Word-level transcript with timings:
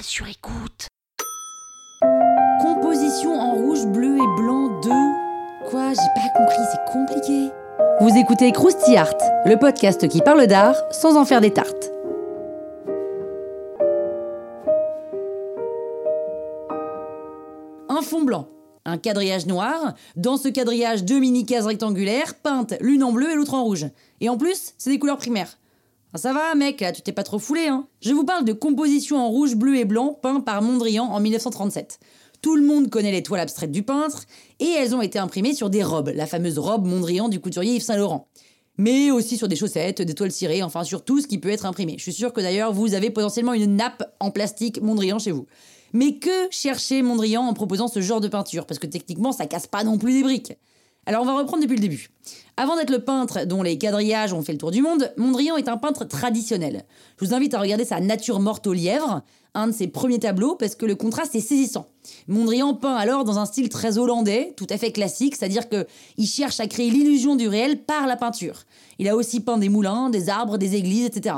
Sur 0.00 0.26
écoute. 0.26 0.88
Composition 2.60 3.38
en 3.38 3.52
rouge, 3.52 3.86
bleu 3.86 4.16
et 4.16 4.40
blanc 4.40 4.80
2. 4.80 4.90
Quoi? 5.70 5.90
J'ai 5.90 6.20
pas 6.20 6.28
compris, 6.36 6.56
c'est 6.72 6.92
compliqué. 6.92 7.50
Vous 8.00 8.16
écoutez 8.16 8.50
Krusty 8.52 8.96
Art, 8.96 9.14
le 9.44 9.56
podcast 9.56 10.08
qui 10.08 10.20
parle 10.20 10.46
d'art 10.46 10.76
sans 10.90 11.16
en 11.16 11.24
faire 11.24 11.40
des 11.40 11.52
tartes. 11.52 11.92
Un 17.88 18.02
fond 18.02 18.22
blanc, 18.22 18.48
un 18.84 18.98
quadrillage 18.98 19.46
noir, 19.46 19.94
dans 20.16 20.36
ce 20.36 20.48
quadrillage 20.48 21.04
deux 21.04 21.20
mini-cases 21.20 21.66
rectangulaires 21.66 22.34
peintes 22.34 22.74
l'une 22.80 23.04
en 23.04 23.12
bleu 23.12 23.30
et 23.30 23.34
l'autre 23.34 23.54
en 23.54 23.64
rouge. 23.64 23.86
Et 24.20 24.28
en 24.28 24.36
plus, 24.36 24.74
c'est 24.78 24.90
des 24.90 24.98
couleurs 24.98 25.18
primaires. 25.18 25.58
Ah, 26.14 26.18
ça 26.18 26.34
va, 26.34 26.54
mec, 26.54 26.84
tu 26.94 27.00
t'es 27.00 27.12
pas 27.12 27.22
trop 27.22 27.38
foulé, 27.38 27.68
hein 27.68 27.86
Je 28.02 28.12
vous 28.12 28.24
parle 28.24 28.44
de 28.44 28.52
composition 28.52 29.16
en 29.16 29.28
rouge, 29.30 29.56
bleu 29.56 29.76
et 29.76 29.86
blanc 29.86 30.12
peint 30.20 30.40
par 30.40 30.60
Mondrian 30.60 31.04
en 31.04 31.20
1937. 31.20 31.98
Tout 32.42 32.54
le 32.54 32.62
monde 32.62 32.90
connaît 32.90 33.12
les 33.12 33.22
toiles 33.22 33.40
abstraites 33.40 33.72
du 33.72 33.82
peintre, 33.82 34.24
et 34.60 34.68
elles 34.68 34.94
ont 34.94 35.00
été 35.00 35.18
imprimées 35.18 35.54
sur 35.54 35.70
des 35.70 35.82
robes, 35.82 36.12
la 36.14 36.26
fameuse 36.26 36.58
robe 36.58 36.86
Mondrian 36.86 37.30
du 37.30 37.40
couturier 37.40 37.76
Yves 37.76 37.84
Saint 37.84 37.96
Laurent. 37.96 38.28
Mais 38.76 39.10
aussi 39.10 39.38
sur 39.38 39.48
des 39.48 39.56
chaussettes, 39.56 40.02
des 40.02 40.14
toiles 40.14 40.32
cirées, 40.32 40.62
enfin 40.62 40.84
sur 40.84 41.02
tout 41.02 41.22
ce 41.22 41.26
qui 41.26 41.38
peut 41.38 41.48
être 41.48 41.64
imprimé. 41.64 41.94
Je 41.96 42.02
suis 42.02 42.12
sûr 42.12 42.34
que 42.34 42.42
d'ailleurs 42.42 42.74
vous 42.74 42.92
avez 42.92 43.08
potentiellement 43.08 43.54
une 43.54 43.76
nappe 43.76 44.02
en 44.20 44.30
plastique 44.30 44.82
Mondrian 44.82 45.18
chez 45.18 45.30
vous. 45.30 45.46
Mais 45.94 46.18
que 46.18 46.50
cherchait 46.50 47.00
Mondrian 47.00 47.42
en 47.42 47.54
proposant 47.54 47.88
ce 47.88 48.02
genre 48.02 48.20
de 48.20 48.28
peinture? 48.28 48.66
Parce 48.66 48.78
que 48.78 48.86
techniquement 48.86 49.32
ça 49.32 49.46
casse 49.46 49.66
pas 49.66 49.82
non 49.82 49.96
plus 49.96 50.12
des 50.12 50.22
briques. 50.22 50.58
Alors 51.04 51.22
on 51.22 51.26
va 51.26 51.36
reprendre 51.36 51.62
depuis 51.62 51.76
le 51.76 51.80
début. 51.80 52.10
Avant 52.56 52.76
d'être 52.76 52.90
le 52.90 53.00
peintre 53.00 53.44
dont 53.44 53.62
les 53.62 53.76
quadrillages 53.76 54.32
ont 54.32 54.42
fait 54.42 54.52
le 54.52 54.58
tour 54.58 54.70
du 54.70 54.82
monde, 54.82 55.12
Mondrian 55.16 55.56
est 55.56 55.68
un 55.68 55.76
peintre 55.76 56.04
traditionnel. 56.04 56.84
Je 57.18 57.24
vous 57.24 57.34
invite 57.34 57.54
à 57.54 57.60
regarder 57.60 57.84
sa 57.84 57.98
Nature 57.98 58.38
morte 58.38 58.66
au 58.68 58.72
lièvre, 58.72 59.22
un 59.54 59.66
de 59.66 59.72
ses 59.72 59.88
premiers 59.88 60.20
tableaux, 60.20 60.54
parce 60.54 60.76
que 60.76 60.86
le 60.86 60.94
contraste 60.94 61.34
est 61.34 61.40
saisissant. 61.40 61.88
Mondrian 62.28 62.74
peint 62.74 62.94
alors 62.94 63.24
dans 63.24 63.38
un 63.38 63.46
style 63.46 63.68
très 63.68 63.98
hollandais, 63.98 64.54
tout 64.56 64.66
à 64.70 64.78
fait 64.78 64.92
classique, 64.92 65.34
c'est-à-dire 65.34 65.68
qu'il 65.68 66.26
cherche 66.26 66.60
à 66.60 66.68
créer 66.68 66.90
l'illusion 66.90 67.34
du 67.34 67.48
réel 67.48 67.82
par 67.82 68.06
la 68.06 68.16
peinture. 68.16 68.62
Il 69.00 69.08
a 69.08 69.16
aussi 69.16 69.40
peint 69.40 69.58
des 69.58 69.68
moulins, 69.68 70.08
des 70.08 70.28
arbres, 70.28 70.56
des 70.56 70.76
églises, 70.76 71.06
etc. 71.06 71.36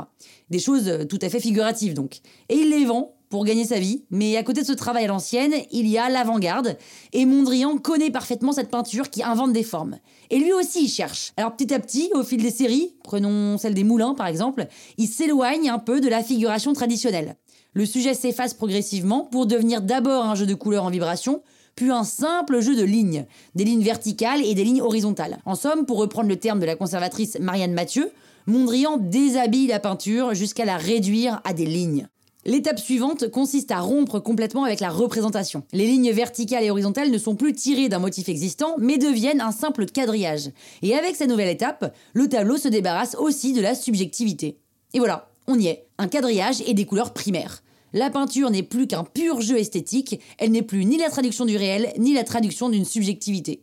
Des 0.51 0.59
choses 0.59 1.07
tout 1.09 1.19
à 1.23 1.29
fait 1.29 1.39
figuratives 1.39 1.95
donc. 1.95 2.19
Et 2.49 2.55
il 2.55 2.69
les 2.69 2.85
vend 2.85 3.14
pour 3.35 3.43
gagner 3.43 3.65
sa 3.65 3.79
vie, 3.79 4.05
mais 4.11 4.37
à 4.37 4.43
côté 4.43 4.61
de 4.61 4.65
ce 4.65 4.71
travail 4.71 5.03
à 5.03 5.07
l'ancienne, 5.07 5.53
il 5.69 5.89
y 5.89 5.97
a 5.97 6.07
l'avant-garde, 6.07 6.77
et 7.11 7.25
Mondrian 7.25 7.77
connaît 7.77 8.09
parfaitement 8.09 8.53
cette 8.53 8.69
peinture 8.69 9.09
qui 9.09 9.23
invente 9.23 9.51
des 9.51 9.61
formes. 9.61 9.97
Et 10.29 10.39
lui 10.39 10.53
aussi 10.53 10.85
il 10.85 10.87
cherche. 10.87 11.33
Alors 11.35 11.53
petit 11.53 11.73
à 11.73 11.81
petit, 11.81 12.09
au 12.13 12.23
fil 12.23 12.41
des 12.41 12.49
séries, 12.49 12.95
prenons 13.03 13.57
celle 13.57 13.73
des 13.73 13.83
moulins 13.83 14.13
par 14.13 14.27
exemple, 14.27 14.67
il 14.97 15.07
s'éloigne 15.07 15.69
un 15.69 15.79
peu 15.79 15.99
de 15.99 16.07
la 16.07 16.23
figuration 16.23 16.71
traditionnelle. 16.71 17.35
Le 17.73 17.85
sujet 17.85 18.13
s'efface 18.13 18.53
progressivement 18.53 19.25
pour 19.25 19.47
devenir 19.47 19.81
d'abord 19.81 20.23
un 20.23 20.35
jeu 20.35 20.45
de 20.45 20.53
couleurs 20.53 20.85
en 20.85 20.89
vibration, 20.89 21.41
puis 21.75 21.91
un 21.91 22.05
simple 22.05 22.61
jeu 22.61 22.73
de 22.73 22.83
lignes, 22.83 23.25
des 23.53 23.65
lignes 23.65 23.83
verticales 23.83 24.45
et 24.45 24.53
des 24.53 24.63
lignes 24.63 24.81
horizontales. 24.81 25.39
En 25.43 25.55
somme, 25.55 25.85
pour 25.85 25.97
reprendre 25.97 26.29
le 26.29 26.37
terme 26.37 26.61
de 26.61 26.65
la 26.65 26.77
conservatrice 26.77 27.37
Marianne 27.41 27.73
Mathieu, 27.73 28.11
Mondrian 28.47 28.95
déshabille 28.95 29.67
la 29.67 29.81
peinture 29.81 30.33
jusqu'à 30.33 30.63
la 30.63 30.77
réduire 30.77 31.41
à 31.43 31.51
des 31.51 31.65
lignes. 31.65 32.07
L'étape 32.47 32.79
suivante 32.79 33.31
consiste 33.31 33.71
à 33.71 33.79
rompre 33.79 34.19
complètement 34.19 34.65
avec 34.65 34.79
la 34.79 34.91
représentation. 34.91 35.63
Les 35.73 35.87
lignes 35.87 36.11
verticales 36.11 36.63
et 36.63 36.69
horizontales 36.69 37.09
ne 37.09 37.17
sont 37.17 37.35
plus 37.35 37.53
tirées 37.53 37.89
d'un 37.89 37.97
motif 37.97 38.29
existant, 38.29 38.75
mais 38.77 38.99
deviennent 38.99 39.41
un 39.41 39.51
simple 39.51 39.87
quadrillage. 39.87 40.51
Et 40.83 40.93
avec 40.93 41.15
cette 41.15 41.29
nouvelle 41.29 41.49
étape, 41.49 41.95
le 42.13 42.29
tableau 42.29 42.57
se 42.57 42.67
débarrasse 42.67 43.15
aussi 43.15 43.53
de 43.53 43.61
la 43.61 43.73
subjectivité. 43.73 44.59
Et 44.93 44.99
voilà, 44.99 45.31
on 45.47 45.57
y 45.57 45.65
est, 45.65 45.87
un 45.97 46.07
quadrillage 46.07 46.61
et 46.67 46.75
des 46.75 46.85
couleurs 46.85 47.13
primaires. 47.13 47.63
La 47.93 48.11
peinture 48.11 48.51
n'est 48.51 48.61
plus 48.61 48.85
qu'un 48.85 49.05
pur 49.05 49.41
jeu 49.41 49.57
esthétique, 49.57 50.19
elle 50.37 50.51
n'est 50.51 50.61
plus 50.61 50.85
ni 50.85 50.97
la 50.97 51.09
traduction 51.09 51.45
du 51.45 51.57
réel, 51.57 51.93
ni 51.97 52.13
la 52.13 52.23
traduction 52.23 52.69
d'une 52.69 52.85
subjectivité. 52.85 53.61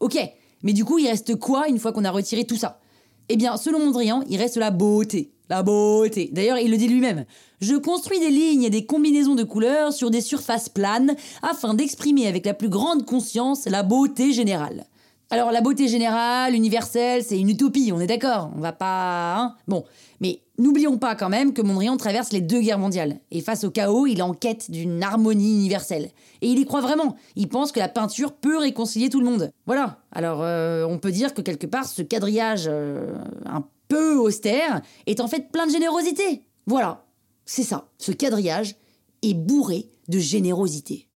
Ok, 0.00 0.18
mais 0.62 0.74
du 0.74 0.84
coup, 0.84 0.98
il 0.98 1.08
reste 1.08 1.36
quoi 1.36 1.66
une 1.68 1.78
fois 1.78 1.92
qu'on 1.92 2.04
a 2.04 2.10
retiré 2.10 2.44
tout 2.44 2.56
ça? 2.56 2.78
Eh 3.30 3.36
bien, 3.36 3.56
selon 3.56 3.78
Mondrian, 3.78 4.22
il 4.28 4.36
reste 4.36 4.56
la 4.56 4.70
beauté. 4.70 5.30
La 5.50 5.62
beauté. 5.62 6.28
D'ailleurs, 6.32 6.58
il 6.58 6.70
le 6.70 6.76
dit 6.76 6.88
lui-même. 6.88 7.24
Je 7.60 7.74
construis 7.74 8.20
des 8.20 8.30
lignes 8.30 8.64
et 8.64 8.70
des 8.70 8.84
combinaisons 8.86 9.34
de 9.34 9.44
couleurs 9.44 9.92
sur 9.92 10.10
des 10.10 10.20
surfaces 10.20 10.68
planes 10.68 11.16
afin 11.42 11.74
d'exprimer 11.74 12.26
avec 12.26 12.44
la 12.44 12.54
plus 12.54 12.68
grande 12.68 13.06
conscience 13.06 13.66
la 13.66 13.82
beauté 13.82 14.32
générale. 14.32 14.86
Alors 15.30 15.52
la 15.52 15.60
beauté 15.60 15.88
générale, 15.88 16.54
universelle, 16.54 17.22
c'est 17.22 17.38
une 17.38 17.50
utopie, 17.50 17.92
on 17.94 18.00
est 18.00 18.06
d'accord 18.06 18.50
On 18.56 18.60
va 18.60 18.72
pas... 18.72 19.36
Hein 19.36 19.54
bon, 19.66 19.84
mais 20.20 20.40
n'oublions 20.58 20.96
pas 20.96 21.14
quand 21.16 21.28
même 21.28 21.52
que 21.52 21.60
Mondrian 21.60 21.98
traverse 21.98 22.32
les 22.32 22.40
deux 22.40 22.60
guerres 22.60 22.78
mondiales. 22.78 23.18
Et 23.30 23.42
face 23.42 23.64
au 23.64 23.70
chaos, 23.70 24.06
il 24.06 24.20
est 24.20 24.22
en 24.22 24.32
quête 24.32 24.70
d'une 24.70 25.02
harmonie 25.02 25.56
universelle. 25.56 26.08
Et 26.40 26.48
il 26.48 26.58
y 26.58 26.64
croit 26.64 26.80
vraiment. 26.80 27.16
Il 27.36 27.48
pense 27.48 27.72
que 27.72 27.78
la 27.78 27.88
peinture 27.88 28.32
peut 28.32 28.56
réconcilier 28.56 29.10
tout 29.10 29.20
le 29.20 29.26
monde. 29.26 29.52
Voilà. 29.66 29.98
Alors 30.12 30.40
euh, 30.42 30.86
on 30.88 30.98
peut 30.98 31.12
dire 31.12 31.34
que 31.34 31.42
quelque 31.42 31.66
part, 31.66 31.86
ce 31.86 32.00
quadrillage 32.00 32.64
euh, 32.66 33.12
peu 33.88 34.16
austère 34.16 34.82
est 35.06 35.20
en 35.20 35.28
fait 35.28 35.50
plein 35.50 35.66
de 35.66 35.72
générosité. 35.72 36.44
Voilà. 36.66 37.04
C'est 37.44 37.62
ça. 37.62 37.88
Ce 37.98 38.12
quadrillage 38.12 38.76
est 39.22 39.34
bourré 39.34 39.90
de 40.08 40.18
générosité. 40.18 41.08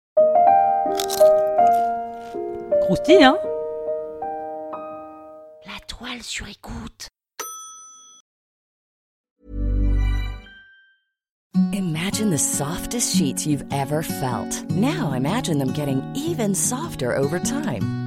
Croustille, 2.81 3.23
hein? 3.23 3.37
La 5.65 5.79
toile 5.87 6.23
sur 6.23 6.47
écoute. 6.47 7.07
Imagine 11.73 12.29
the 12.31 12.37
softest 12.37 13.15
sheets 13.15 13.45
you've 13.45 13.65
ever 13.71 14.01
felt. 14.01 14.69
Now 14.71 15.13
imagine 15.13 15.57
them 15.57 15.73
getting 15.73 16.01
even 16.15 16.55
softer 16.55 17.15
over 17.15 17.39
time. 17.39 18.00